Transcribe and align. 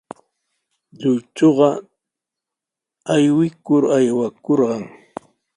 Lluychuqa 0.99 1.69
aywikur 3.13 3.83
aywakurqan. 3.97 4.83